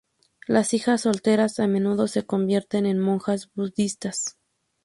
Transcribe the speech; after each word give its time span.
Las 0.47 0.73
hijas 0.73 1.01
solteras 1.01 1.59
a 1.59 1.67
menudo 1.67 2.07
se 2.07 2.25
convertían 2.25 2.87
en 2.87 2.97
monjas 2.97 3.51
budistas. 3.53 4.35